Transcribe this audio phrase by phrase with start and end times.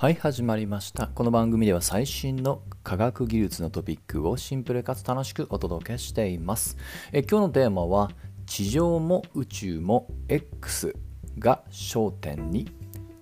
[0.00, 1.08] はい始まりました。
[1.08, 6.78] この番組では最新の科学技術のトピックをシンプルかつ楽しくお届けしています。
[7.12, 8.10] え今日のテーマは
[8.46, 10.96] 地上も宇宙も X
[11.38, 12.72] が焦点に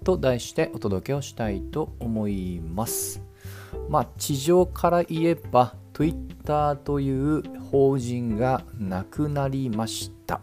[0.05, 3.25] と題してお届けをしたいと思います。
[3.89, 7.43] まあ地上から言えば Twitter という
[7.73, 10.41] 法人がなくなりました。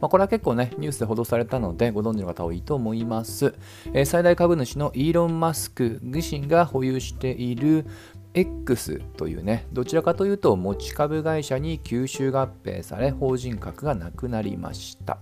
[0.00, 3.54] まあ、これは結構ね、ニュースで報道されたので、ご存知の方多いと思います。
[3.92, 7.86] えー、最大株主のイーロン・マスク自身が保有している
[8.34, 15.18] X というね、どちらかというと持ち株会社に吸収合併され、法人格がなくなりました。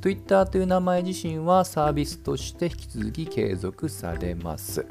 [0.00, 4.86] Twitter という名前自身はサービスとして引き続き継続されます。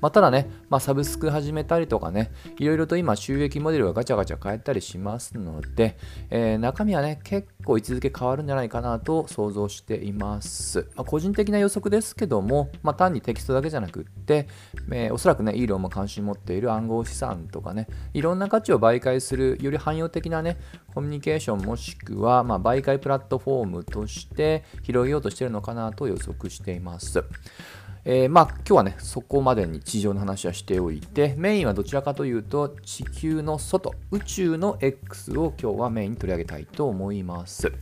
[0.00, 5.96] まあ、ただね、まあ、サブスク始めたりとかね、いろいろと今収益モデルがガチャガチャ変えたりしますので、
[6.30, 10.88] えー、中身はね、結構位置づけ変わるんじゃないかなと想像しています。
[10.94, 14.48] まあ、個人的な予測ですけども、ま、単にテキストだけじゃなくって、
[14.90, 20.56] えー、おそらくね、イーロンも関心持っている暗号資産とかね、いろんな価値を媒介する、より汎用的なね、
[20.94, 27.22] コミュニケーションもしくは、ま、媒介プラットフォームとして広げようとしているのかなと予測しています。
[28.08, 37.72] えー、まあ今日はね、そこまでに地上の話はしておいて、メインはどちらかというと、地球の外、宇宙の X を今日はメインに取り上げたいと思います。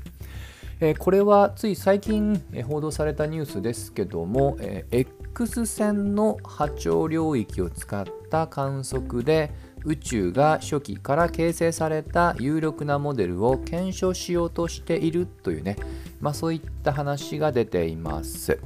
[0.81, 9.53] えー、これはつい最近、報道されたニュースですけども、えー、X 線の波長領域を使った観測で
[9.85, 15.77] 宇宙が初期から形成された有力なモデルを検証しようとしているというね、
[16.21, 18.59] まあ、そういった話が出ています。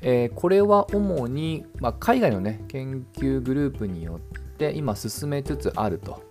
[0.00, 6.22] えー、これは主に、まあ、海外の、ね、研究グループによって今進めつつあると。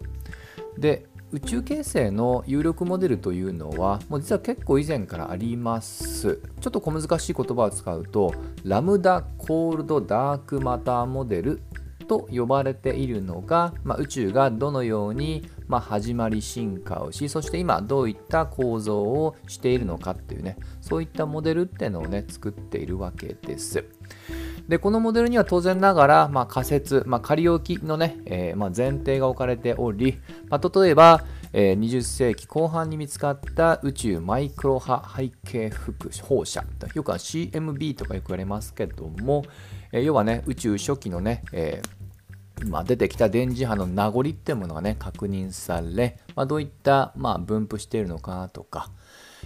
[0.78, 6.40] で宇宙形成の有力モデルというのはもう実は結構以前からあります。
[6.62, 11.62] ちょっと小難しい言葉を使うとラムダコールドダークマターモデル
[12.08, 23.86] と呼ばれているのが、まあ、宇宙がどのように、まあ、始まり進化をしそして今どういった構造をしているのかっていうねそういったモデルっていうのをね作っているわけです。
[24.68, 30.20] でこのモデルには当然ながら、まあ、仮説、まあ、仮置きのね、えー、まあ、前提が置かれており、
[30.50, 31.24] ま、例えば、
[31.54, 35.72] えー、20世紀後半に見つかった宇宙マイクロ波背景
[36.22, 39.46] 放射よくは CMB とかよく言われますけども、
[39.94, 41.97] えー、要はね宇宙初期のね、えー
[42.66, 48.90] まあ、出てきた電磁波の名残っていうものがね確認され、まあ、どういった、まあ、分布しているのかとか、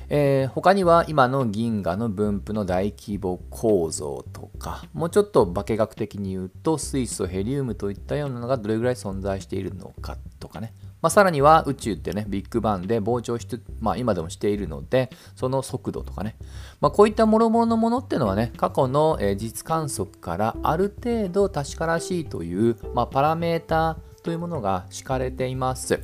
[0.09, 10.73] えー、他には今の銀河の分布の大規模構造とかもうちょっと化学的に言うと水素ヘリウムといったようなのがどれぐらい存在しているのかとかね。
[11.01, 13.47] まあ、さらには宇宙ってね、ビッグバンで膨張し
[13.79, 16.35] まあ、今でもしているので、その速度とかね、
[16.79, 25.99] まあ、こういったもろもろのものっていうのはね、過去の、え実観測からある程度確からしいという、まあ、パラメーターというものが敷かれています。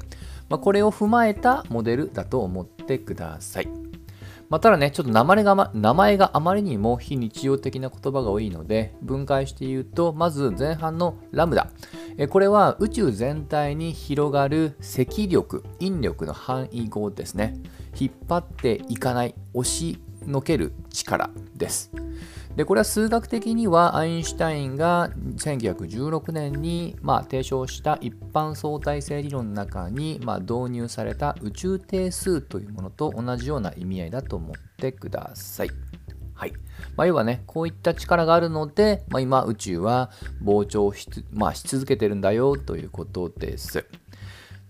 [0.50, 3.87] まあ、これを踏まえたモデルだと思ってください。
[4.50, 11.70] まあ、ただね、ちょっと名前が、ま、名前があまりにも非日常的な言葉が多いので、分解して言うと、まず前半のラムダ。
[12.18, 17.60] えこれは宇宙全体に広がる積力、引力の範囲語ですね。
[18.00, 21.92] 引っ張っていかない、押しのける力です。
[22.56, 35.70] でこれは数学的にはアインシュタインが1916年に、まあ、提唱した一般相対性理論の中に、まあ、導入された宇宙定数というものと同じような意味合いだと思ってください。
[36.34, 36.54] はい
[36.96, 40.12] まあ、要はね、こういった力があるので、まあ、今宇宙は
[40.44, 43.86] 膨張し,、まあ、し続けてるんだよということです。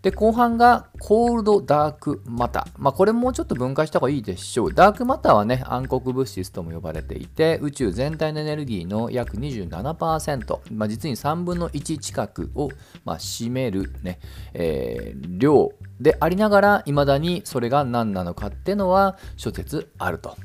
[0.07, 2.67] で、後半がコールドダークマター。
[2.77, 4.73] まあ、これもちょっと分解した方がいいでしょう。
[4.73, 12.69] ダークマターはね、暗黒物質とも呼ばれていて、宇宙全体のエネルギーの約27%、まあ、実に3分の1近くを、
[13.03, 14.19] まあ、占めるね、
[14.53, 20.37] えー、量でありながら、未だにそれが何なのかっていうのは諸説あると。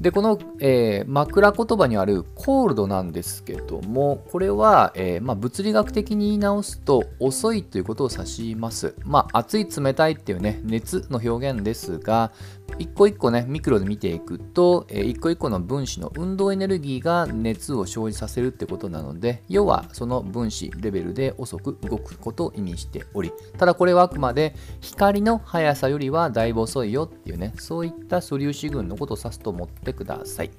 [0.00, 8.94] でこの、えー、枕言葉にあるコールドなんですけどもこれは、えー、まあ、物理学的に言い直すと遅いということを指します。
[9.04, 12.30] まあ、熱い冷たいっていうね熱の表現ですが
[12.78, 30.50] 一個一個ねミクロで見ていくと、えー、一個一個の分子の運動エネルギーが熱を生じさせるってことなので要はその分子レベルで遅く動くことを意味しておりただこれはあくまで光の速さよりはだいぶ遅いよっていうねそういった素粒子群のことを指すと思ってください。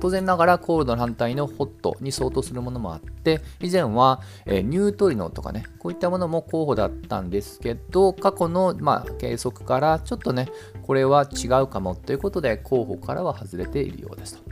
[0.00, 10.48] 当然ながらコールドの反対のホットに相当するものもあって以前は、えニュートリノとかねこういったものも候補だったんですけど過去の、まあ、計測からちょっとね
[10.82, 14.49] これは違うかもということで候補からは外れているようですと。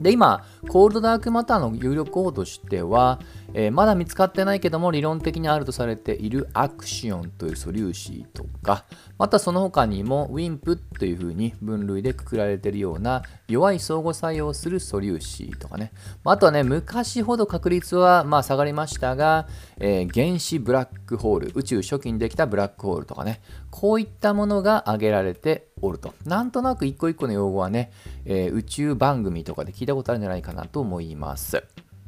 [0.00, 3.20] で今コールドダークマターの有力候補としては、
[3.52, 8.84] えー、まだ見つかってないけども理論的にあるとされているアクシオンという素粒子とか
[9.18, 15.92] またその他にもウィンプというふうに分類でくくられているような弱い相互作用する素粒子とかね
[16.24, 19.46] あとはね昔ほど確率はま下がりましたが、
[19.78, 23.40] えー、原子ブラックホール宇宙初期にできたブラックホールとかね
[23.70, 27.90] こういったものが挙げられておるとなんとなく一個一個の用語はね、
[28.24, 31.62] えー、宇宙番組とかで聞いたことあるんじゃないかなと思います。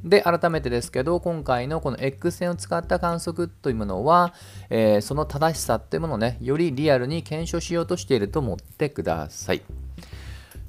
[0.05, 4.35] で、改めてですけど、今回のこの X 線を使った観測というものは、
[4.71, 9.63] えー、その正しさっていうものをね、よりリアルに検証しようとしていると思ってください。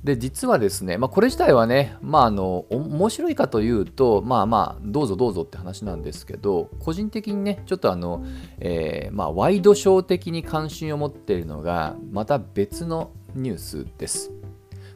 [0.04, 8.24] で、実はですね、まあ、これ自体はね、まあ、あの、面白いかというと、まあまあ、どうぞどうぞって話なんですけど、個人的にね、ちょっとあの、
[8.60, 14.32] えー、まあ、ワイドショー的に関心を持っているのが、また別のニュースです。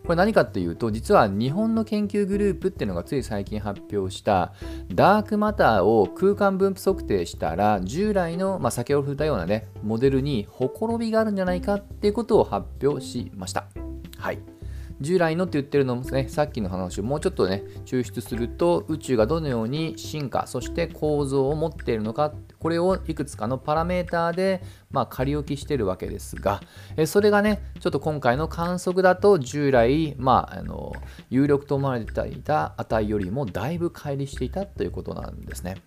[0.03, 4.51] これ何かっていうと実は日本の研究グループっていうのがつい最近発表した
[4.91, 13.67] ダークマターを空間分布測定したら従来の、まあ、先ほど触れたようなねモデルにほころびがあるんじゃないかっていうことを発表しました。
[14.17, 14.50] はい
[15.01, 24.61] 従来のって言ってるのもね、さっきの話をもうちょっとね、抽出すると、宇宙がどのように進化、そして構造を持っているのか、これをいくつかのパラメーターで、
[24.91, 26.61] まあ、仮置きしてるわけですが、
[26.97, 30.93] えそれがね、ちょっと今回の観測だと、従来、まあ、あの
[31.29, 35.77] 有力と思われていた値よりもだいぶ乖離していたということなんですね。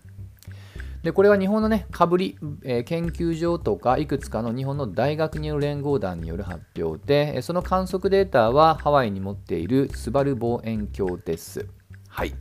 [1.05, 11.67] でこれは日本のね、かぶり、えー、研究所とかいくつかの日本の大学による連合団による発表で、その観測データはハワイに持っているスバル望遠鏡です。
[12.07, 12.33] はい。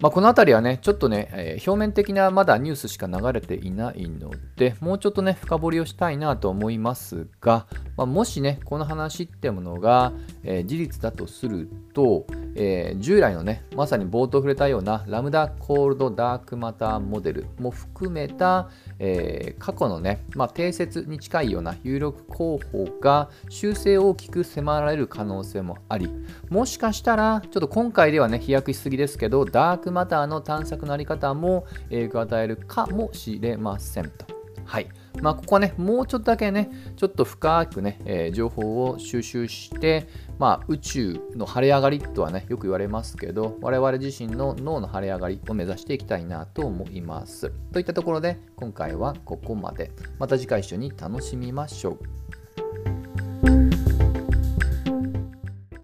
[0.00, 7.66] まあ、この辺りはね、ちょっとね、えー、表面的なまだニュースしか流れていないので、もうちょっとね、深掘りをしたいなと思いますが、
[7.98, 10.14] まあ、もしね、この話ってものが、
[10.44, 18.68] えー、事実だとすると、えー、従来のね、まさに冒頭触れたようなラムダコールドダークマターモデルも含めた、
[18.98, 26.08] えー、過去のね、まあ、定説に近いような有力候補が修正を大きく迫られる可能性もあり、
[26.48, 34.34] もしかしたら、ちょっと今回ではね、飛躍しすぎですけど、ダークマターの探索のあり方も影響を与えるかもしれませんと。
[34.64, 34.88] はい。
[35.20, 47.52] まあ、ここはね、もうちょっとだけね、ちょっと深くね、えー、情報を収集して、まあ、宇宙の晴れ上がりとはね、よく言われますけど、我々自身の脳の晴れ上がりを目指していきたいなと思います。
[47.72, 49.92] といったところで、今回はここまで。
[50.18, 51.98] また次回一緒に楽しみましょう。